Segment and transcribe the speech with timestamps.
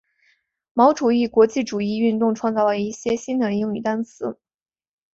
[0.73, 4.39] 毛主义国际主义运动创作了一些新的英语单词。